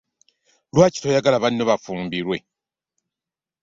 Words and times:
Lwaki 0.73 0.97
toyagala 1.01 1.41
bano 1.43 1.63
bafumbirwe? 1.69 2.37